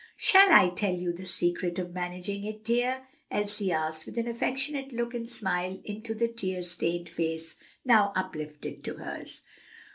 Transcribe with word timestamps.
"Shall 0.17 0.51
I 0.51 0.69
tell 0.69 0.95
you 0.95 1.13
the 1.13 1.27
secret 1.27 1.77
of 1.77 1.93
managing 1.93 2.43
it, 2.43 2.63
dear?" 2.63 3.05
Elsie 3.29 3.71
asked, 3.71 4.07
with 4.07 4.17
an 4.17 4.27
affectionate 4.27 4.91
look 4.91 5.13
and 5.13 5.29
smile 5.29 5.79
into 5.85 6.15
the 6.15 6.27
tear 6.27 6.63
stained 6.63 7.07
face 7.07 7.55
now 7.85 8.11
uplifted 8.15 8.83
to 8.85 8.95
hers. 8.95 9.43